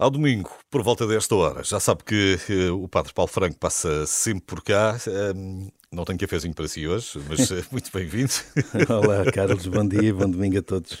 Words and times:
Ao 0.00 0.10
domingo, 0.10 0.48
por 0.70 0.80
volta 0.80 1.08
desta 1.08 1.34
hora, 1.34 1.64
já 1.64 1.80
sabe 1.80 2.04
que 2.04 2.38
uh, 2.70 2.84
o 2.84 2.86
Padre 2.86 3.12
Paulo 3.12 3.28
Franco 3.28 3.58
passa 3.58 4.06
sempre 4.06 4.44
por 4.46 4.62
cá. 4.62 4.96
Um, 5.34 5.68
não 5.90 6.04
tenho 6.04 6.16
cafezinho 6.16 6.54
para 6.54 6.68
si 6.68 6.86
hoje, 6.86 7.20
mas 7.28 7.50
uh, 7.50 7.66
muito 7.72 7.90
bem-vindo. 7.92 8.30
Olá, 8.88 9.24
Carlos, 9.32 9.66
bom 9.66 9.84
dia, 9.84 10.14
bom 10.14 10.30
domingo 10.30 10.56
a 10.56 10.62
todos. 10.62 10.96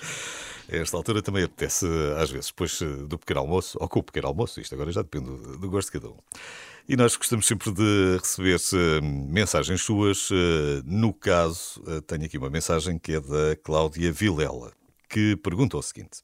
A 0.68 0.76
esta 0.78 0.96
altura 0.96 1.22
também 1.22 1.44
apetece, 1.44 1.86
às 2.20 2.28
vezes, 2.28 2.48
depois 2.48 2.80
do 3.08 3.16
pequeno 3.16 3.38
almoço, 3.38 3.78
ou 3.80 3.88
com 3.88 4.00
o 4.00 4.02
pequeno 4.02 4.26
almoço, 4.26 4.60
isto 4.60 4.74
agora 4.74 4.90
já 4.90 5.02
depende 5.02 5.26
do, 5.26 5.58
do 5.58 5.70
gosto 5.70 5.92
de 5.92 6.00
cada 6.00 6.12
um. 6.12 6.18
E 6.88 6.96
nós 6.96 7.14
gostamos 7.14 7.46
sempre 7.46 7.70
de 7.70 8.18
receber 8.20 8.58
mensagens 9.00 9.80
suas. 9.80 10.28
No 10.84 11.14
caso, 11.14 11.80
tenho 12.08 12.24
aqui 12.24 12.36
uma 12.36 12.50
mensagem 12.50 12.98
que 12.98 13.12
é 13.12 13.20
da 13.20 13.54
Cláudia 13.62 14.10
Vilela, 14.10 14.72
que 15.08 15.36
pergunta 15.36 15.76
o 15.76 15.82
seguinte. 15.82 16.22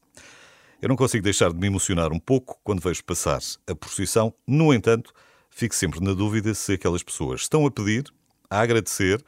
Eu 0.81 0.89
não 0.89 0.95
consigo 0.95 1.23
deixar 1.23 1.51
de 1.51 1.57
me 1.57 1.67
emocionar 1.67 2.11
um 2.11 2.19
pouco 2.19 2.59
quando 2.63 2.81
vejo 2.81 3.03
passar 3.03 3.39
a 3.67 3.75
procissão. 3.75 4.33
No 4.45 4.73
entanto, 4.73 5.13
fico 5.49 5.73
sempre 5.73 6.01
na 6.01 6.13
dúvida 6.13 6.53
se 6.53 6.73
aquelas 6.73 7.01
pessoas 7.01 7.41
estão 7.41 7.65
a 7.65 7.71
pedir, 7.71 8.03
a 8.49 8.59
agradecer 8.59 9.23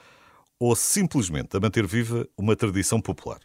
ou 0.60 0.76
simplesmente 0.76 1.56
a 1.56 1.60
manter 1.60 1.86
viva 1.88 2.28
uma 2.38 2.56
tradição 2.56 3.00
popular. 3.00 3.40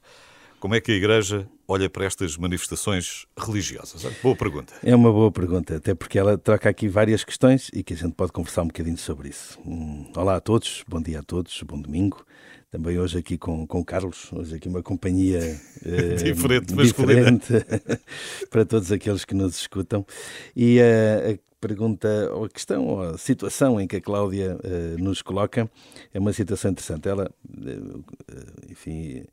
Como 0.63 0.77
é 0.77 0.81
que 0.81 0.93
a 0.93 0.95
Igreja 0.95 1.49
olha 1.67 1.91
para 1.91 2.05
estas 2.05 2.37
manifestações 2.37 3.27
religiosas? 3.37 4.07
Boa 4.23 4.37
pergunta. 4.37 4.73
É 4.85 4.95
uma 4.95 5.11
boa 5.11 5.33
pergunta, 5.33 5.75
até 5.75 5.93
porque 5.93 6.17
ela 6.17 6.39
troca 6.39 6.69
aqui 6.69 6.87
várias 6.87 7.25
questões 7.25 7.69
e 7.75 7.83
que 7.83 7.95
a 7.95 7.97
gente 7.97 8.13
pode 8.13 8.31
conversar 8.31 8.63
um 8.63 8.69
bocadinho 8.69 8.97
sobre 8.97 9.31
isso. 9.31 9.59
Hum, 9.67 10.13
olá 10.17 10.37
a 10.37 10.41
todos, 10.41 10.85
bom 10.87 11.03
dia 11.03 11.19
a 11.19 11.23
todos, 11.25 11.61
bom 11.65 11.81
domingo. 11.81 12.25
Também 12.71 12.97
hoje 12.97 13.19
aqui 13.19 13.37
com, 13.37 13.67
com 13.67 13.81
o 13.81 13.85
Carlos, 13.85 14.33
hoje 14.33 14.55
aqui 14.55 14.69
uma 14.69 14.85
companhia 14.85 15.41
eh, 15.85 16.15
diferente, 16.23 16.73
diferente 16.77 17.53
para 18.49 18.65
todos 18.65 18.93
aqueles 18.93 19.25
que 19.25 19.35
nos 19.35 19.57
escutam. 19.57 20.07
E 20.55 20.79
uh, 20.79 21.33
a 21.35 21.39
pergunta, 21.61 22.31
ou 22.33 22.45
a 22.45 22.49
questão, 22.49 22.87
ou 22.87 23.03
a 23.03 23.19
situação 23.19 23.81
em 23.81 23.89
que 23.89 23.97
a 23.97 24.01
Cláudia 24.01 24.57
uh, 24.63 25.03
nos 25.03 25.23
coloca 25.23 25.69
é 26.15 26.21
uma 26.21 26.33
situação 26.33 26.71
interessante. 26.71 27.09
Ela, 27.09 27.29
uh, 27.49 28.05
enfim 28.71 29.25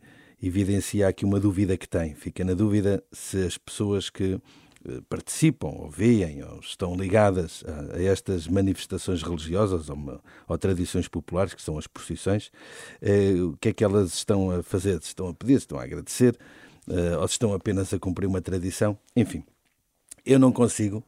evidencia 0.42 1.08
aqui 1.08 1.26
uma 1.26 1.40
dúvida 1.40 1.78
que 1.78 1.88
tem. 1.88 2.14
Fica 2.16 2.44
na 2.44 2.54
dúvida 2.54 3.04
se 3.12 3.44
as 3.46 3.58
pessoas 3.58 4.10
que 4.10 4.40
eh, 4.88 5.02
participam 5.10 5.68
ou 5.68 5.90
veem 5.90 6.42
ou 6.44 6.60
estão 6.60 6.96
ligadas 6.96 7.64
a, 7.68 7.98
a 7.98 8.02
estas 8.02 8.48
manifestações 8.48 9.22
religiosas 9.22 9.90
ou, 9.90 9.96
uma, 9.96 10.22
ou, 10.48 10.58
tradições 10.58 11.08
populares, 11.08 11.54
que 11.54 11.62
são 11.62 11.78
as 11.78 11.86
procissões, 11.86 12.50
eh, 13.02 13.34
o 13.42 13.58
que 13.58 13.70
é 13.70 13.74
que 13.74 13.84
elas 13.84 14.14
estão 14.14 14.50
a 14.52 14.64
fazer? 14.64 15.02
Se 15.02 15.10
estão 15.10 15.28
a 15.28 15.34
pedir, 15.34 15.56
se 15.56 15.66
estão 15.66 15.80
a 15.80 15.84
agradecer, 15.84 16.38
eh, 16.90 17.18
ou 17.18 17.28
se 17.28 17.34
estão 17.34 17.54
apenas 17.54 17.94
a 17.94 18.00
cumprir 18.00 18.28
uma 18.28 18.42
tradição? 18.42 18.98
Enfim, 19.16 19.44
eu 20.26 20.40
não 20.40 20.52
consigo 20.52 21.04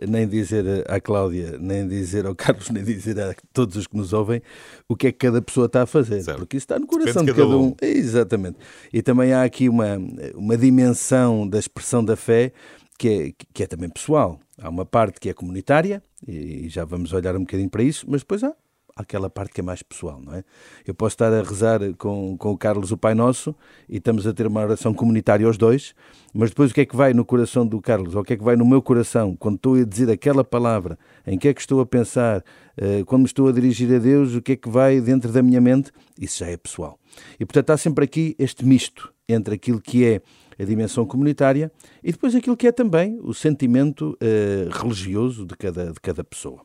nem 0.00 0.26
dizer 0.26 0.84
à 0.90 1.00
Cláudia, 1.00 1.56
nem 1.58 1.86
dizer 1.86 2.26
ao 2.26 2.34
Carlos, 2.36 2.70
nem 2.70 2.82
dizer 2.82 3.18
a 3.20 3.34
todos 3.52 3.76
os 3.76 3.86
que 3.86 3.96
nos 3.96 4.12
ouvem 4.12 4.42
o 4.88 4.96
que 4.96 5.08
é 5.08 5.12
que 5.12 5.18
cada 5.18 5.40
pessoa 5.40 5.66
está 5.66 5.82
a 5.82 5.86
fazer, 5.86 6.22
certo. 6.22 6.38
porque 6.38 6.56
isso 6.56 6.64
está 6.64 6.78
no 6.78 6.86
coração 6.86 7.24
Depende 7.24 7.32
de 7.32 7.38
cada, 7.38 7.48
cada 7.48 7.58
um. 7.58 7.68
um. 7.68 7.76
Exatamente. 7.80 8.58
E 8.92 9.02
também 9.02 9.32
há 9.32 9.42
aqui 9.42 9.68
uma, 9.68 9.98
uma 10.34 10.56
dimensão 10.56 11.48
da 11.48 11.58
expressão 11.58 12.04
da 12.04 12.16
fé 12.16 12.52
que 12.98 13.08
é, 13.08 13.44
que 13.52 13.62
é 13.62 13.66
também 13.66 13.88
pessoal. 13.88 14.40
Há 14.58 14.68
uma 14.68 14.86
parte 14.86 15.20
que 15.20 15.28
é 15.28 15.34
comunitária, 15.34 16.02
e 16.26 16.68
já 16.68 16.84
vamos 16.84 17.12
olhar 17.12 17.36
um 17.36 17.40
bocadinho 17.40 17.68
para 17.68 17.82
isso, 17.82 18.06
mas 18.08 18.22
depois 18.22 18.42
há 18.42 18.54
aquela 18.96 19.28
parte 19.28 19.52
que 19.52 19.60
é 19.60 19.64
mais 19.64 19.82
pessoal, 19.82 20.20
não 20.24 20.32
é? 20.32 20.42
Eu 20.86 20.94
posso 20.94 21.12
estar 21.12 21.30
a 21.30 21.42
rezar 21.42 21.80
com, 21.98 22.34
com 22.38 22.52
o 22.52 22.56
Carlos 22.56 22.90
o 22.90 22.96
Pai 22.96 23.14
Nosso 23.14 23.54
e 23.86 23.98
estamos 23.98 24.26
a 24.26 24.32
ter 24.32 24.46
uma 24.46 24.62
oração 24.62 24.94
comunitária 24.94 25.46
aos 25.46 25.58
dois, 25.58 25.94
mas 26.32 26.48
depois 26.48 26.70
o 26.70 26.74
que 26.74 26.80
é 26.80 26.86
que 26.86 26.96
vai 26.96 27.12
no 27.12 27.22
coração 27.22 27.66
do 27.66 27.78
Carlos, 27.78 28.14
ou 28.14 28.22
o 28.22 28.24
que 28.24 28.32
é 28.32 28.36
que 28.36 28.42
vai 28.42 28.56
no 28.56 28.64
meu 28.64 28.80
coração, 28.80 29.36
quando 29.36 29.56
estou 29.56 29.74
a 29.74 29.84
dizer 29.84 30.10
aquela 30.10 30.42
palavra, 30.42 30.98
em 31.26 31.38
que 31.38 31.46
é 31.46 31.52
que 31.52 31.60
estou 31.60 31.80
a 31.80 31.86
pensar, 31.86 32.38
uh, 32.40 33.04
quando 33.04 33.22
me 33.22 33.26
estou 33.26 33.48
a 33.48 33.52
dirigir 33.52 33.94
a 33.94 33.98
Deus, 33.98 34.34
o 34.34 34.40
que 34.40 34.52
é 34.52 34.56
que 34.56 34.68
vai 34.68 34.98
dentro 34.98 35.30
da 35.30 35.42
minha 35.42 35.60
mente, 35.60 35.92
isso 36.18 36.38
já 36.38 36.46
é 36.46 36.56
pessoal. 36.56 36.98
E 37.38 37.44
portanto 37.44 37.70
há 37.70 37.76
sempre 37.76 38.02
aqui 38.02 38.34
este 38.38 38.64
misto 38.64 39.12
entre 39.28 39.56
aquilo 39.56 39.80
que 39.80 40.06
é 40.06 40.22
a 40.58 40.64
dimensão 40.64 41.04
comunitária 41.04 41.70
e 42.02 42.12
depois 42.12 42.34
aquilo 42.34 42.56
que 42.56 42.66
é 42.66 42.72
também 42.72 43.18
o 43.22 43.34
sentimento 43.34 44.16
uh, 44.22 44.70
religioso 44.70 45.44
de 45.44 45.54
cada, 45.54 45.92
de 45.92 46.00
cada 46.00 46.24
pessoa. 46.24 46.62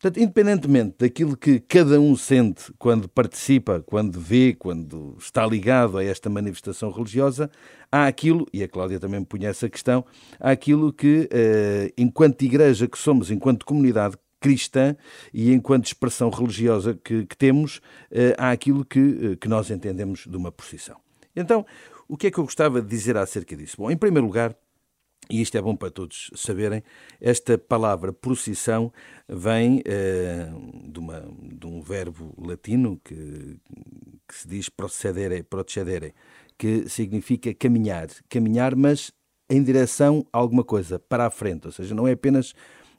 Portanto, 0.00 0.18
independentemente 0.18 0.94
daquilo 0.98 1.36
que 1.36 1.60
cada 1.60 2.00
um 2.00 2.16
sente 2.16 2.72
quando 2.78 3.06
participa, 3.06 3.84
quando 3.84 4.18
vê, 4.18 4.56
quando 4.58 5.14
está 5.18 5.46
ligado 5.46 5.98
a 5.98 6.02
esta 6.02 6.30
manifestação 6.30 6.90
religiosa, 6.90 7.50
há 7.92 8.06
aquilo, 8.06 8.46
e 8.50 8.62
a 8.62 8.68
Cláudia 8.68 8.98
também 8.98 9.20
me 9.20 9.26
punha 9.26 9.50
essa 9.50 9.68
questão, 9.68 10.02
há 10.40 10.52
aquilo 10.52 10.90
que, 10.90 11.28
eh, 11.30 11.92
enquanto 11.98 12.40
igreja 12.40 12.88
que 12.88 12.96
somos, 12.98 13.30
enquanto 13.30 13.66
comunidade 13.66 14.16
cristã 14.40 14.96
e 15.34 15.52
enquanto 15.52 15.84
expressão 15.84 16.30
religiosa 16.30 16.98
que, 17.04 17.26
que 17.26 17.36
temos, 17.36 17.82
eh, 18.10 18.34
há 18.38 18.52
aquilo 18.52 18.86
que, 18.86 19.32
eh, 19.32 19.36
que 19.36 19.48
nós 19.50 19.70
entendemos 19.70 20.26
de 20.26 20.34
uma 20.34 20.50
procissão. 20.50 20.96
Então, 21.36 21.66
o 22.08 22.16
que 22.16 22.28
é 22.28 22.30
que 22.30 22.38
eu 22.38 22.44
gostava 22.44 22.80
de 22.80 22.88
dizer 22.88 23.18
acerca 23.18 23.54
disso? 23.54 23.76
Bom, 23.76 23.90
em 23.90 23.98
primeiro 23.98 24.26
lugar, 24.26 24.56
e 25.28 25.40
isto 25.40 25.56
é 25.56 25.62
bom 25.62 25.76
para 25.76 25.90
todos 25.90 26.30
saberem, 26.34 26.82
esta 27.20 27.58
palavra 27.58 28.12
procissão 28.12 28.92
vem 29.28 29.78
uh, 29.78 30.90
de, 30.90 30.98
uma, 30.98 31.24
de, 31.42 31.66
um 31.66 31.80
verbo 31.80 32.34
latino 32.38 33.00
que, 33.04 33.56
que 34.26 34.34
se 34.34 34.48
diz 34.48 34.68
procedere, 34.68 35.42
procedere, 35.42 36.14
que 36.58 36.88
significa 36.88 37.54
caminhar. 37.54 38.08
Caminhar, 38.28 38.74
mas 38.74 39.12
em 39.48 39.62
direção 39.62 40.26
a 40.32 40.38
alguma 40.38 40.64
coisa, 40.64 40.98
para 40.98 41.26
a 41.26 41.30
frente. 41.30 41.66
Ou 41.66 41.72
seja, 41.72 41.94
não 41.94 42.08
é 42.08 42.12
apenas 42.12 42.54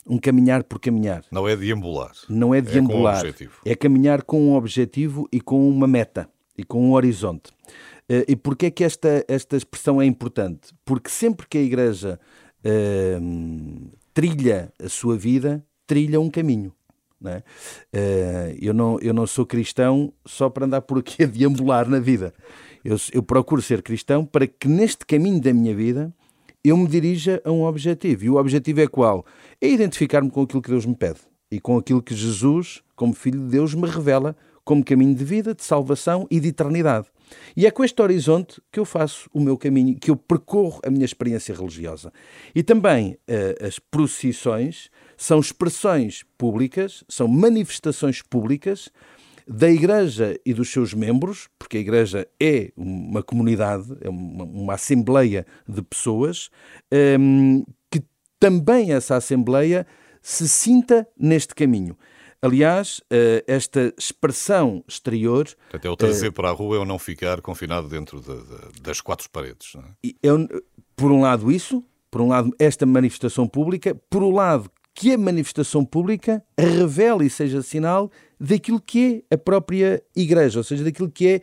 um 0.06 0.18
caminhar 0.18 0.64
por 0.64 0.80
caminhar. 0.80 1.24
Não 1.32 1.48
é 1.48 1.56
deambular. 1.56 2.12
Não 2.30 2.54
é 2.54 2.62
deambular. 2.62 3.26
É, 3.26 3.72
é 3.72 3.76
caminhar 3.76 4.24
com 4.24 4.42
um 4.42 4.56
objetivo 4.56 5.28
e 5.32 5.40
com 5.40 5.70
uma 5.70 5.88
meta 5.88 6.30
e 6.58 6.64
com 6.64 6.90
um 6.90 6.94
horizonte. 6.94 7.52
Uh, 8.10 8.26
e 8.28 8.36
porquê 8.36 8.68
é 8.68 8.72
que 8.72 8.84
esta, 8.84 9.24
esta 9.28 9.56
expressão 9.56 10.02
é 10.02 10.06
importante? 10.06 10.74
Porque 10.84 11.10
sempre 11.10 11.48
que 11.48 11.58
a 11.58 11.62
Igreja 11.62 12.20
uh, 12.66 13.92
trilha 14.14 14.72
a 14.84 14.90
sua 14.90 15.18
vida, 15.18 15.64
trilha 15.88 16.20
um 16.20 16.30
caminho. 16.30 16.74
Não 17.20 17.32
é? 17.32 17.38
uh, 17.38 18.58
eu, 18.60 18.74
não, 18.74 19.00
eu 19.00 19.14
não 19.14 19.28
sou 19.28 19.46
cristão 19.46 20.12
só 20.26 20.50
para 20.50 20.66
andar 20.66 20.82
por 20.82 21.00
aqui 21.00 21.22
a 21.24 21.28
deambular 21.28 21.88
na 21.88 22.00
vida. 22.00 22.34
Eu, 22.84 22.98
eu 23.14 23.22
procuro 23.22 23.62
ser 23.62 23.82
cristão 23.82 24.26
para 24.26 24.48
que 24.48 24.68
neste 24.68 25.06
caminho 25.06 25.40
da 25.40 25.54
minha 25.54 25.76
vida 25.76 26.14
eu 26.64 26.76
me 26.78 26.88
dirija 26.88 27.42
a 27.44 27.52
um 27.52 27.64
objetivo. 27.64 28.26
E 28.26 28.30
o 28.30 28.36
objetivo 28.36 28.82
é 28.82 28.88
qual? 28.88 29.26
É 29.60 29.68
identificar-me 29.68 30.30
com 30.30 30.42
aquilo 30.42 30.62
que 30.62 30.70
Deus 30.70 30.86
me 30.86 30.96
pede 30.96 31.20
e 31.52 31.60
com 31.60 31.78
aquilo 31.78 32.02
que 32.02 32.16
Jesus, 32.16 32.82
como 32.96 33.14
Filho 33.14 33.40
de 33.40 33.48
Deus, 33.48 33.74
me 33.74 33.88
revela 33.88 34.36
como 34.64 34.84
caminho 34.84 35.16
de 35.16 35.24
vida, 35.24 35.54
de 35.54 35.64
salvação 35.64 36.28
e 36.30 36.40
de 36.40 36.50
eternidade. 36.50 37.08
E 37.56 37.66
é 37.66 37.72
com 37.72 37.84
este 37.84 38.02
horizonte 38.02 38.62
que 38.72 38.80
eu 38.80 38.86
faço 38.86 39.30
o 39.34 39.40
meu 39.40 39.58
caminho, 39.58 39.98
que 39.98 40.12
eu 40.12 40.16
percorro 40.16 40.80
a 40.86 40.90
minha 40.90 41.06
experiência 41.06 41.56
religiosa. 41.56 42.12
E 42.54 42.64
também 42.64 43.14
uh, 43.14 43.66
as 43.66 43.80
procissões 43.80 44.90
são 45.18 45.40
expressões 45.40 46.24
públicas, 46.38 47.04
são 47.08 47.28
manifestações 47.28 48.22
públicas 48.22 48.90
da 49.48 49.70
Igreja 49.70 50.40
e 50.46 50.54
dos 50.54 50.72
seus 50.72 50.94
membros, 50.94 51.50
porque 51.58 51.78
a 51.78 51.80
Igreja 51.80 52.28
é 52.40 52.72
uma 52.76 53.22
comunidade, 53.22 53.98
é 54.02 54.10
uma, 54.10 54.44
uma 54.44 54.74
assembleia 54.74 55.46
de 55.68 55.82
pessoas, 55.82 56.50
um, 56.92 56.96
ehm, 56.96 57.64
que 57.90 58.02
também 58.40 58.94
essa 58.94 59.16
assembleia 59.16 59.86
se 60.22 60.48
sinta 60.48 61.08
neste 61.18 61.54
caminho. 61.56 61.98
Aliás, 62.42 63.02
eh, 63.12 63.44
esta 63.46 63.94
expressão 63.96 64.84
exterior. 64.88 65.48
Portanto, 65.70 65.86
é 65.86 65.90
o 65.90 65.96
trazer 65.96 66.30
uh, 66.30 66.34
para 66.34 66.50
a 66.50 66.52
rua 66.52 66.78
é 66.78 66.80
o 66.80 66.86
não 66.86 66.98
ficar 66.98 67.40
confinado 67.40 67.88
dentro 67.88 68.20
de, 68.20 68.34
de, 68.34 68.82
das 68.82 69.00
quatro 69.00 69.30
paredes. 69.30 69.76
Não 69.76 69.84
é? 69.84 70.12
Eu, 70.24 70.48
por 70.96 71.12
um 71.12 71.22
lado, 71.22 71.52
isso, 71.52 71.84
por 72.10 72.20
um 72.20 72.30
lado, 72.30 72.52
esta 72.58 72.84
manifestação 72.84 73.48
pública, 73.48 73.94
por 74.10 74.24
um 74.24 74.34
lado, 74.34 74.72
que 74.94 75.14
a 75.14 75.18
manifestação 75.18 75.86
pública 75.86 76.44
revele 76.58 77.28
e 77.28 77.30
seja 77.30 77.62
sinal 77.62 78.12
daquilo 78.40 78.82
que 78.82 79.24
é 79.30 79.36
a 79.36 79.38
própria 79.38 80.04
Igreja, 80.16 80.60
ou 80.60 80.64
seja, 80.64 80.84
daquilo 80.84 81.12
que 81.12 81.28
é 81.28 81.42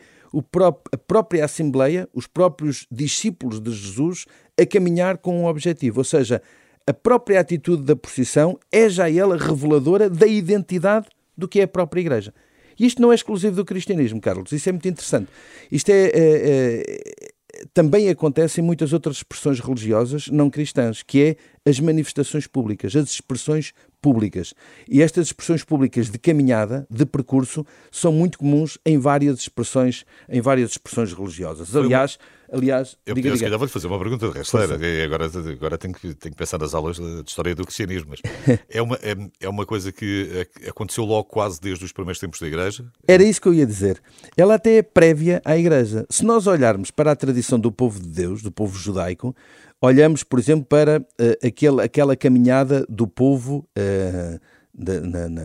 a 0.93 0.97
própria 0.97 1.45
Assembleia, 1.45 2.09
os 2.13 2.27
próprios 2.27 2.87
discípulos 2.91 3.61
de 3.61 3.71
Jesus 3.71 4.27
a 4.61 4.67
caminhar 4.67 5.19
com 5.19 5.43
um 5.43 5.47
objetivo, 5.47 6.01
ou 6.01 6.05
seja, 6.05 6.43
a 6.89 6.95
própria 6.95 7.39
atitude 7.39 7.83
da 7.83 7.95
procissão 7.95 8.59
é 8.73 8.89
já 8.89 9.11
ela 9.11 9.37
reveladora 9.37 10.09
da 10.09 10.27
identidade 10.27 11.07
do 11.37 11.47
que 11.47 11.61
é 11.61 11.65
a 11.65 11.69
própria 11.69 12.01
Igreja. 12.01 12.33
E 12.81 12.87
isto 12.87 13.03
não 13.03 13.13
é 13.13 13.15
exclusivo 13.15 13.57
do 13.57 13.65
cristianismo, 13.65 14.19
Carlos, 14.23 14.53
isso 14.53 14.71
é 14.71 14.73
muito 14.73 14.89
interessante. 14.89 15.29
Isto 15.71 15.91
é, 15.91 16.07
é, 16.07 16.13
é 16.15 17.29
também 17.75 18.09
acontece 18.09 18.61
em 18.61 18.65
muitas 18.65 18.95
outras 18.95 19.17
expressões 19.17 19.61
religiosas 19.61 20.29
não 20.29 20.49
cristãs, 20.49 21.03
que 21.03 21.23
é 21.23 21.37
as 21.69 21.79
manifestações 21.79 22.47
públicas, 22.47 22.97
as 22.97 23.11
expressões 23.11 23.75
públicas. 24.01 24.55
E 24.89 25.03
estas 25.03 25.27
expressões 25.27 25.65
públicas 25.65 26.09
de 26.09 26.19
caminhada, 26.19 26.87
de 26.89 27.05
percurso, 27.05 27.67
são 27.91 28.13
muito 28.13 28.39
comuns 28.39 28.79
em 28.87 28.97
várias 28.97 29.41
expressões, 29.41 30.07
em 30.27 30.41
várias 30.41 30.71
expressões 30.71 31.13
religiosas. 31.13 31.75
Aliás, 31.77 32.19
Aliás, 32.51 32.97
eu, 33.05 33.15
diga, 33.15 33.29
eu, 33.29 33.37
diga. 33.37 33.59
vou-lhe 33.59 33.71
fazer 33.71 33.87
uma 33.87 33.99
pergunta 33.99 34.29
de 34.29 34.39
rasteira. 34.39 34.79
Agora, 35.05 35.31
agora 35.53 35.79
tenho, 35.79 35.93
que, 35.93 36.15
tenho 36.15 36.35
que 36.35 36.39
pensar 36.39 36.59
nas 36.59 36.75
aulas 36.75 36.97
de 36.97 37.25
história 37.27 37.55
do 37.55 37.65
cristianismo. 37.65 38.11
Mas 38.11 38.21
é, 38.69 38.81
uma, 38.81 38.97
é, 38.97 39.17
é 39.41 39.49
uma 39.49 39.67
coisa 39.67 39.93
que 39.93 40.47
aconteceu 40.67 41.05
logo 41.05 41.25
quase 41.25 41.61
desde 41.61 41.85
os 41.85 41.93
primeiros 41.93 42.19
tempos 42.19 42.41
da 42.41 42.47
Igreja? 42.47 42.85
Era 43.07 43.23
isso 43.23 43.41
que 43.41 43.49
eu 43.49 43.55
ia 43.55 43.67
dizer. 43.67 44.01
Ela 44.37 44.55
até 44.55 44.77
é 44.77 44.83
prévia 44.83 45.43
à 45.45 45.57
Igreja. 45.59 46.07
Se 46.09 46.25
nós 46.25 46.47
olharmos 46.47 46.91
para 46.91 47.13
a 47.13 47.17
tradição 47.17 47.59
do 47.59 47.71
povo 47.71 48.01
de 48.01 48.09
Deus, 48.09 48.43
do 48.43 48.51
povo 48.51 48.79
judaico, 48.79 49.37
olhamos, 49.81 50.23
por 50.23 50.39
exemplo, 50.39 50.65
para 50.65 51.01
uh, 51.01 51.47
aquele, 51.47 51.83
aquela 51.83 52.17
caminhada 52.17 52.87
do 52.89 53.07
povo. 53.07 53.69
Uh, 53.77 54.41
da, 54.79 55.01
na, 55.01 55.29
na, 55.29 55.43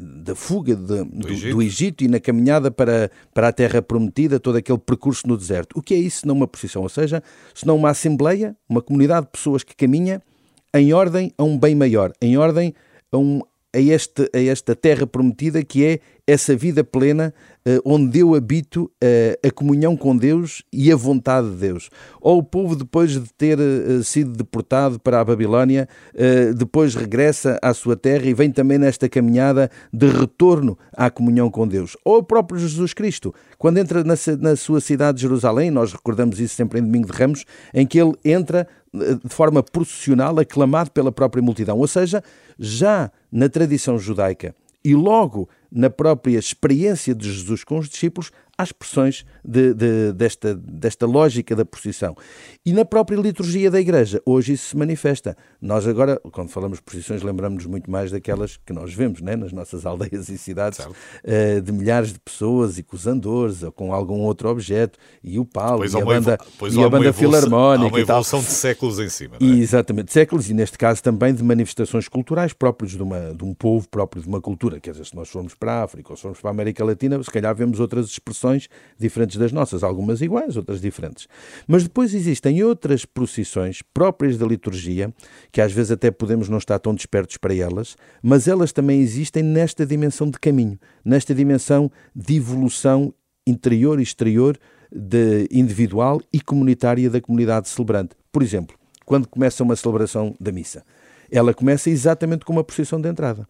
da 0.00 0.34
fuga 0.34 0.74
de, 0.74 0.82
do, 0.82 1.04
do, 1.04 1.28
Egito. 1.28 1.54
do, 1.54 1.62
Egito. 1.62 2.04
e 2.04 2.08
na 2.08 2.18
caminhada 2.18 2.70
para, 2.70 3.10
para 3.34 3.48
a 3.48 3.52
terra 3.52 3.82
prometida, 3.82 4.40
todo 4.40 4.56
aquele 4.56 4.78
percurso 4.78 5.28
no 5.28 5.36
deserto. 5.36 5.78
O 5.78 5.82
que 5.82 5.92
é 5.92 5.98
isso 5.98 6.20
senão 6.20 6.34
uma 6.34 6.48
procissão? 6.48 6.82
Ou 6.82 6.88
seja, 6.88 7.22
senão 7.54 7.76
uma 7.76 7.90
assembleia, 7.90 8.56
uma 8.66 8.80
comunidade 8.80 9.26
de 9.26 9.32
pessoas 9.32 9.62
que 9.62 9.76
caminha 9.76 10.22
em 10.74 10.94
ordem 10.94 11.30
a 11.36 11.44
um 11.44 11.58
bem 11.58 11.74
maior, 11.74 12.12
em 12.20 12.38
ordem 12.38 12.74
a, 13.12 13.18
um, 13.18 13.42
a, 13.74 13.78
este, 13.78 14.30
a 14.34 14.40
esta 14.40 14.74
terra 14.74 15.06
prometida 15.06 15.62
que 15.62 15.84
é 15.84 16.00
essa 16.26 16.56
vida 16.56 16.82
plena 16.82 17.34
onde 17.84 18.18
eu 18.18 18.34
habito 18.34 18.84
uh, 18.84 19.46
a 19.46 19.50
comunhão 19.50 19.96
com 19.96 20.16
Deus 20.16 20.62
e 20.72 20.90
a 20.90 20.96
vontade 20.96 21.50
de 21.50 21.56
Deus. 21.56 21.90
Ou 22.20 22.38
o 22.38 22.42
povo, 22.42 22.74
depois 22.74 23.12
de 23.12 23.32
ter 23.34 23.58
uh, 23.58 24.02
sido 24.02 24.32
deportado 24.32 24.98
para 24.98 25.20
a 25.20 25.24
Babilónia, 25.24 25.88
depois 26.56 26.94
regressa 26.94 27.58
à 27.62 27.72
sua 27.72 27.96
terra 27.96 28.26
e 28.26 28.34
vem 28.34 28.50
também 28.50 28.78
nesta 28.78 29.08
caminhada 29.08 29.70
de 29.92 30.06
retorno 30.06 30.78
à 30.96 31.10
comunhão 31.10 31.50
com 31.50 31.66
Deus. 31.66 31.96
Ou 32.04 32.18
o 32.18 32.22
próprio 32.22 32.58
Jesus 32.58 32.92
Cristo, 32.92 33.34
quando 33.58 33.78
entra 33.78 34.02
na 34.04 34.56
sua 34.56 34.80
cidade 34.80 35.16
de 35.16 35.22
Jerusalém, 35.22 35.70
nós 35.70 35.92
recordamos 35.92 36.40
isso 36.40 36.54
sempre 36.54 36.80
em 36.80 36.82
Domingo 36.82 37.10
de 37.10 37.16
Ramos, 37.16 37.44
em 37.72 37.86
que 37.86 38.00
ele 38.00 38.14
entra 38.24 38.66
de 38.92 39.34
forma 39.34 39.62
processional, 39.62 40.38
aclamado 40.38 40.90
pela 40.90 41.10
própria 41.10 41.42
multidão. 41.42 41.78
Ou 41.78 41.86
seja, 41.86 42.22
já 42.58 43.10
na 43.30 43.48
tradição 43.48 43.98
judaica 43.98 44.54
e 44.84 44.94
logo 44.94 45.48
na 45.74 45.88
própria 45.88 46.38
experiência 46.38 47.14
de 47.14 47.32
Jesus 47.32 47.64
com 47.64 47.78
os 47.78 47.88
discípulos, 47.88 48.30
há 48.56 48.62
expressões 48.64 49.24
de, 49.44 49.74
de, 49.74 50.12
desta, 50.12 50.54
desta 50.54 51.06
lógica 51.06 51.56
da 51.56 51.64
procissão. 51.64 52.14
E 52.64 52.72
na 52.72 52.84
própria 52.84 53.16
liturgia 53.16 53.70
da 53.70 53.80
Igreja, 53.80 54.20
hoje 54.26 54.52
isso 54.52 54.68
se 54.68 54.76
manifesta. 54.76 55.36
Nós 55.60 55.86
agora, 55.86 56.20
quando 56.30 56.50
falamos 56.50 56.78
de 56.78 56.84
procissões, 56.84 57.22
lembramos-nos 57.22 57.66
muito 57.66 57.90
mais 57.90 58.10
daquelas 58.10 58.56
que 58.56 58.72
nós 58.72 58.92
vemos 58.92 59.20
né? 59.20 59.36
nas 59.36 59.52
nossas 59.52 59.84
aldeias 59.86 60.28
e 60.28 60.36
cidades, 60.36 60.78
uh, 60.80 61.60
de 61.62 61.72
milhares 61.72 62.12
de 62.12 62.20
pessoas 62.20 62.78
e 62.78 62.82
com 62.82 62.94
os 62.94 63.06
andores, 63.06 63.62
ou 63.62 63.72
com 63.72 63.92
algum 63.92 64.20
outro 64.20 64.48
objeto, 64.48 64.98
e 65.22 65.38
o 65.38 65.44
pau, 65.44 65.84
e 65.84 65.88
a 65.88 66.04
banda, 66.04 66.38
e 66.70 66.84
a 66.84 66.88
banda 66.88 67.12
filarmónica. 67.12 67.86
Há 67.86 67.88
uma 67.88 68.00
evolução 68.00 68.40
de 68.40 68.46
séculos 68.46 68.98
em 68.98 69.08
cima. 69.08 69.36
É? 69.40 69.44
E, 69.44 69.60
exatamente, 69.60 70.12
séculos, 70.12 70.50
e 70.50 70.54
neste 70.54 70.76
caso 70.76 71.02
também 71.02 71.34
de 71.34 71.42
manifestações 71.42 72.06
culturais 72.08 72.52
próprios 72.52 72.92
de, 72.92 73.02
uma, 73.02 73.34
de 73.34 73.44
um 73.44 73.54
povo, 73.54 73.88
próprio 73.88 74.22
de 74.22 74.28
uma 74.28 74.40
cultura. 74.40 74.78
Quer 74.78 74.92
dizer, 74.92 75.06
se 75.06 75.16
nós 75.16 75.28
formos 75.28 75.54
para 75.54 75.80
a 75.80 75.84
África 75.84 76.12
ou 76.12 76.16
se 76.16 76.22
formos 76.22 76.40
para 76.40 76.50
a 76.50 76.52
América 76.52 76.84
Latina, 76.84 77.22
se 77.22 77.30
calhar 77.30 77.54
vemos 77.54 77.80
outras 77.80 78.06
expressões 78.06 78.41
diferentes 78.98 79.36
das 79.36 79.52
nossas, 79.52 79.82
algumas 79.82 80.20
iguais, 80.20 80.56
outras 80.56 80.80
diferentes. 80.80 81.28
Mas 81.66 81.84
depois 81.84 82.14
existem 82.14 82.62
outras 82.62 83.04
procissões 83.04 83.82
próprias 83.94 84.38
da 84.38 84.46
liturgia, 84.46 85.12
que 85.50 85.60
às 85.60 85.72
vezes 85.72 85.92
até 85.92 86.10
podemos 86.10 86.48
não 86.48 86.58
estar 86.58 86.78
tão 86.78 86.94
despertos 86.94 87.36
para 87.36 87.54
elas, 87.54 87.96
mas 88.22 88.48
elas 88.48 88.72
também 88.72 89.00
existem 89.00 89.42
nesta 89.42 89.86
dimensão 89.86 90.30
de 90.30 90.38
caminho, 90.38 90.78
nesta 91.04 91.34
dimensão 91.34 91.90
de 92.14 92.36
evolução 92.36 93.12
interior 93.46 93.98
e 93.98 94.02
exterior, 94.02 94.58
de 94.90 95.48
individual 95.50 96.20
e 96.32 96.40
comunitária 96.40 97.08
da 97.08 97.20
comunidade 97.20 97.68
celebrante. 97.68 98.14
Por 98.30 98.42
exemplo, 98.42 98.76
quando 99.04 99.26
começa 99.26 99.62
uma 99.62 99.76
celebração 99.76 100.34
da 100.40 100.52
missa. 100.52 100.84
Ela 101.32 101.54
começa 101.54 101.88
exatamente 101.88 102.44
com 102.44 102.52
uma 102.52 102.62
procissão 102.62 103.00
de 103.00 103.08
entrada. 103.08 103.48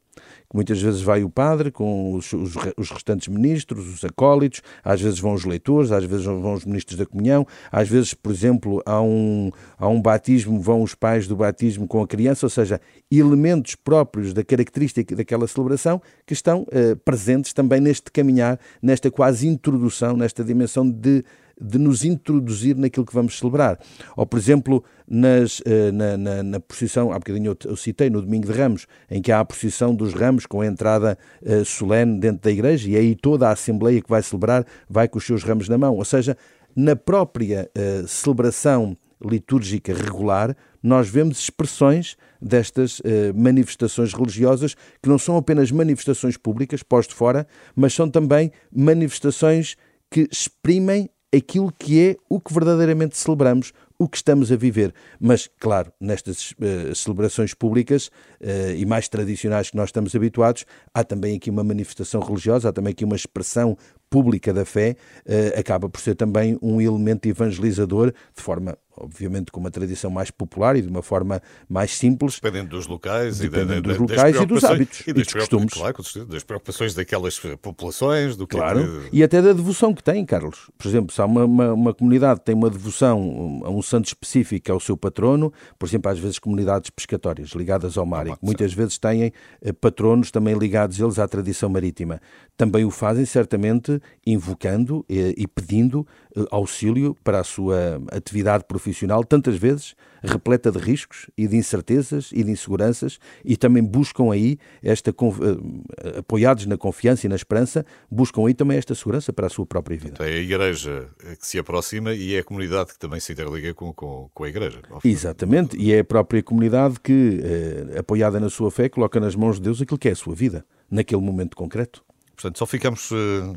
Muitas 0.55 0.81
vezes 0.81 1.01
vai 1.01 1.25
o 1.25 1.31
padre 1.31 1.71
com 1.71 2.15
os, 2.15 2.33
os, 2.33 2.55
os, 2.77 2.91
restantes 2.91 3.29
ministros, 3.29 3.89
os 3.89 4.05
acólitos, 4.05 4.61
às 4.85 5.01
vezes 5.01 5.19
vão 5.19 5.33
os 5.33 5.45
leitores, 5.45 5.91
às 5.91 6.05
vezes 6.05 6.27
vão 6.27 6.53
os 6.53 6.65
ministros 6.65 6.99
da 6.99 7.07
comunhão, 7.07 7.47
às 7.71 7.89
vezes, 7.89 8.13
por 8.13 8.31
exemplo, 8.31 8.83
há 8.85 9.01
um, 9.01 9.51
há 9.79 9.89
um 9.89 10.01
batismo, 10.01 10.61
vão 10.61 10.83
os 10.83 10.95
pais 10.95 11.27
do 11.27 11.35
batismo 11.35 11.89
com 11.89 12.03
a 12.03 12.07
criança, 12.07 12.45
ou 12.47 12.51
seja, 12.51 12.81
elementos 13.11 13.75
próprios 13.75 14.35
da 14.35 14.45
característica 14.45 15.17
daquela 15.17 15.49
celebração 15.49 16.01
que 16.27 16.35
estão 16.35 16.63
uh, 16.63 16.97
presentes 17.05 17.53
também 17.55 17.81
neste 17.81 18.13
caminhar, 18.13 18.61
nesta 18.83 19.11
quase 19.11 19.49
introdução, 19.49 20.17
nesta 20.17 20.45
dimensão 20.45 20.89
de 20.89 21.25
de 21.61 21.79
nos 21.79 22.05
introduzir 22.05 22.77
naquilo 22.77 23.07
que 23.07 23.15
vamos 23.15 23.39
celebrar. 23.39 23.79
Ou, 24.17 24.27
por 24.27 24.39
exemplo, 24.39 24.85
nas, 25.07 25.63
eh, 25.65 25.93
na, 25.93 26.17
na, 26.17 26.43
na 26.43 26.61
procissão, 26.61 27.13
há 27.13 27.19
bocadinho 27.19 27.57
eu, 27.65 27.77
citei 27.77 28.09
no 28.09 28.23
Domingo 28.23 28.47
de 28.47 28.53
Ramos, 28.53 28.87
em 29.11 29.21
que 29.21 29.31
há 29.31 29.41
a 29.41 29.45
procissão 29.45 29.95
dos 29.95 30.15
ramos 30.15 30.47
com 30.47 30.61
a 30.61 30.67
entrada 30.67 31.19
uh, 31.43 31.65
solene 31.65 32.19
dentro 32.19 32.43
da 32.43 32.51
igreja 32.51 32.89
e 32.89 32.97
aí 32.97 33.15
toda 33.15 33.49
a 33.49 33.53
Assembleia 33.53 34.01
que 34.01 34.09
vai 34.09 34.23
celebrar 34.23 34.65
vai 34.89 35.09
com 35.09 35.19
os 35.19 35.25
seus 35.27 35.43
ramos 35.43 35.69
na 35.69 35.77
mão. 35.77 35.97
Ou 35.97 36.05
seja, 36.05 36.37
na 36.75 36.97
própria 36.97 37.71
uh, 37.77 38.09
celebração 38.09 38.97
litúrgica 39.25 39.95
regular, 39.95 40.57
nós 40.83 41.09
vemos 41.09 41.39
expressões 41.39 42.17
destas 42.41 43.01
manifestações 43.37 44.13
religiosas 44.13 44.75
que 45.01 45.09
não 45.09 45.17
são 45.17 45.37
apenas 45.37 45.71
manifestações 45.71 46.37
públicas, 46.37 46.83
pós 46.83 47.07
de 47.07 47.15
fora, 47.15 47.47
mas 47.77 47.95
são 47.95 48.11
também 48.11 48.51
manifestações 48.75 49.77
que 50.11 50.29
exprimem 50.31 51.09
aquilo 51.35 51.73
que 51.79 52.01
é 52.01 52.17
o 52.29 52.39
que 52.39 52.53
verdadeiramente 52.53 53.17
celebramos, 53.17 53.73
o 53.99 54.09
que 54.09 54.17
estamos 54.17 54.51
a 54.53 54.57
viver. 54.57 54.93
Mas, 55.21 55.49
claro, 55.59 55.93
nestas 56.01 56.53
uh, 56.53 56.95
celebrações 56.95 57.55
públicas 57.55 58.09
uh, 58.41 58.75
e 58.77 58.85
mais 58.85 59.09
tradicionais 59.09 59.71
que 59.71 59.77
nós 59.77 59.89
estamos 59.89 60.15
habituados, 60.15 60.67
há 60.93 61.03
também 61.05 61.37
aqui 61.37 61.51
uma 61.51 61.65
manifestação 61.65 62.21
religiosa, 62.21 62.69
há 62.69 62.73
também 62.73 62.93
aqui 62.93 63.05
uma 63.05 63.17
expressão 63.17 63.77
pública 64.11 64.53
da 64.53 64.65
fé, 64.65 64.97
uh, 65.27 65.59
acaba 65.59 65.89
por 65.89 66.01
ser 66.01 66.15
também 66.15 66.59
um 66.61 66.81
elemento 66.81 67.27
evangelizador, 67.27 68.13
de 68.35 68.43
forma 68.43 68.77
obviamente 68.97 69.51
com 69.51 69.61
uma 69.61 69.71
tradição 69.71 70.11
mais 70.11 70.31
popular 70.31 70.77
e 70.77 70.83
de 70.83 70.89
uma 70.89 71.03
forma 71.03 71.43
mais 71.69 71.97
simples. 71.97 72.35
Dependendo 72.35 72.71
dos 72.71 72.87
locais, 72.87 73.39
dependendo 73.39 73.91
e, 73.91 73.93
dos 73.93 73.99
locais 73.99 74.37
e 74.37 74.47
dos 74.47 74.65
hábitos 74.65 75.01
e, 75.07 75.11
e 75.11 75.13
dos 75.13 75.33
costumes. 75.33 75.73
Claro, 75.73 75.97
das 76.29 76.45
preocupações 76.45 76.95
daquelas 76.95 77.39
populações. 77.61 78.37
Do 78.37 78.45
é 78.45 78.47
claro, 78.47 79.03
que... 79.11 79.17
e 79.17 79.23
até 79.23 79.41
da 79.41 79.53
devoção 79.53 79.95
que 79.95 80.03
têm, 80.03 80.25
Carlos. 80.25 80.71
Por 80.79 80.89
exemplo, 80.89 81.13
se 81.13 81.21
há 81.21 81.25
uma, 81.25 81.45
uma, 81.45 81.73
uma, 81.73 81.95
comunidade 81.95 82.41
que 82.41 82.47
tem 82.47 82.55
uma 82.55 82.71
devoção 82.71 83.63
a 83.65 83.71
um 83.71 83.83
santo 83.83 84.07
específico, 84.07 84.73
ao 84.73 84.81
seu 84.81 84.97
patrono, 84.97 85.53
por 85.79 85.87
exemplo, 85.87 86.11
às 86.11 86.19
vezes 86.19 86.39
comunidades 86.39 86.91
pescatórias 86.91 87.51
ligadas 87.51 87.97
ao 87.97 88.07
mar, 88.07 88.27
e 88.27 88.33
que 88.33 88.39
muitas 88.45 88.73
vezes 88.73 88.99
têm 88.99 89.33
eh, 89.61 89.73
patronos 89.73 90.31
também 90.31 90.57
ligados 90.57 90.99
eles 90.99 91.19
à 91.19 91.27
tradição 91.27 91.69
marítima. 91.69 92.21
Também 92.57 92.85
o 92.85 92.91
fazem, 92.91 93.25
certamente, 93.25 94.01
invocando 94.27 95.05
e, 95.09 95.35
e 95.37 95.47
pedindo 95.47 96.07
eh, 96.37 96.45
auxílio 96.51 97.17
para 97.23 97.41
a 97.41 97.45
sua 97.45 98.01
atividade 98.11 98.65
profissional, 98.65 98.82
tantas 99.29 99.57
vezes 99.57 99.95
repleta 100.23 100.71
de 100.71 100.79
riscos 100.79 101.29
e 101.37 101.47
de 101.49 101.57
incertezas 101.57 102.31
e 102.33 102.45
de 102.45 102.51
inseguranças, 102.51 103.19
e 103.45 103.57
também 103.57 103.83
buscam 103.83 104.33
aí, 104.33 104.59
esta, 104.83 105.11
eh, 105.11 106.19
apoiados 106.19 106.67
na 106.67 106.77
confiança 106.77 107.27
e 107.27 107.29
na 107.29 107.35
esperança, 107.35 107.85
buscam 108.11 108.47
aí 108.47 108.55
também 108.55 108.79
esta 108.79 108.95
segurança 108.95 109.33
para 109.33 109.47
a 109.47 109.51
sua 109.51 109.67
própria 109.67 109.97
vida. 109.97 110.13
Então 110.15 110.27
é 110.27 110.31
a 110.31 110.41
Igreja 110.41 111.09
que 111.41 111.47
se 111.47 111.59
aproxima 111.59 112.15
e 112.15 112.35
é 112.35 112.39
a 112.39 112.45
comunidade 112.45 112.93
que 112.93 112.99
também 112.99 113.19
se 113.19 113.33
interliga 113.33 113.75
com, 113.75 113.93
com, 113.93 114.31
com 114.33 114.45
a 114.45 114.49
Igreja. 114.49 114.81
Exatamente, 115.05 115.77
e 115.77 115.93
é 115.93 116.01
a 116.01 116.05
própria 116.05 116.43
comunidade 116.43 117.01
que, 117.01 117.41
eh, 117.43 117.99
apoiada 117.99 118.39
na 118.39 118.49
sua 118.49 118.71
fé, 118.71 118.89
coloca 118.89 119.19
nas 119.19 119.35
mãos 119.35 119.57
de 119.57 119.63
Deus 119.63 119.83
aquilo 119.83 119.99
que 119.99 120.09
é 120.09 120.13
a 120.13 120.17
sua 120.17 120.35
vida, 120.35 120.65
naquele 120.91 121.21
momento 121.21 121.57
concreto. 121.57 122.05
Portanto, 122.35 122.59
só 122.59 122.67
ficamos 122.67 123.11
uh, 123.11 123.55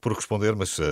por 0.00 0.12
responder, 0.12 0.54
mas 0.54 0.78
uh, 0.78 0.82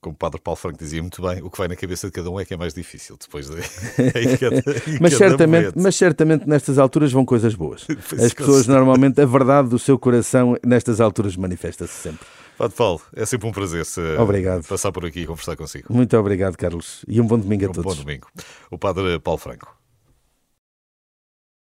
como 0.00 0.14
o 0.14 0.16
Padre 0.16 0.40
Paulo 0.40 0.56
Franco 0.56 0.78
dizia 0.78 1.00
muito 1.00 1.22
bem, 1.22 1.42
o 1.42 1.50
que 1.50 1.58
vai 1.58 1.68
na 1.68 1.76
cabeça 1.76 2.06
de 2.06 2.12
cada 2.12 2.30
um 2.30 2.38
é 2.38 2.44
que 2.44 2.54
é 2.54 2.56
mais 2.56 2.74
difícil 2.74 3.16
depois 3.20 3.48
de. 3.48 3.56
cada, 4.38 4.62
mas, 5.00 5.14
certamente, 5.14 5.72
mas 5.76 5.96
certamente 5.96 6.48
nestas 6.48 6.78
alturas 6.78 7.12
vão 7.12 7.24
coisas 7.24 7.54
boas. 7.54 7.86
As 8.18 8.32
pessoas, 8.32 8.66
normalmente, 8.66 9.20
a 9.20 9.26
verdade 9.26 9.68
do 9.68 9.78
seu 9.78 9.98
coração 9.98 10.56
nestas 10.64 11.00
alturas 11.00 11.36
manifesta-se 11.36 11.94
sempre. 11.94 12.26
Padre 12.56 12.76
Paulo, 12.76 13.00
é 13.14 13.24
sempre 13.24 13.48
um 13.48 13.52
prazer 13.52 13.84
-se 13.86 14.00
obrigado. 14.18 14.64
passar 14.64 14.92
por 14.92 15.06
aqui 15.06 15.20
e 15.20 15.26
conversar 15.26 15.56
consigo. 15.56 15.92
Muito 15.92 16.16
obrigado, 16.16 16.56
Carlos. 16.56 17.04
E 17.08 17.20
um 17.20 17.26
bom 17.26 17.38
domingo 17.38 17.66
a 17.66 17.70
um 17.70 17.72
todos. 17.72 17.92
Um 17.92 17.96
bom 17.96 18.02
domingo. 18.02 18.26
O 18.70 18.76
Padre 18.76 19.18
Paulo 19.18 19.38
Franco. 19.38 19.79